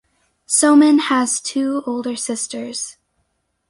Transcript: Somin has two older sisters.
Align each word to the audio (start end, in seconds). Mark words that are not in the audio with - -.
Somin 0.47 0.97
has 0.99 1.39
two 1.39 1.83
older 1.85 2.15
sisters. 2.15 2.97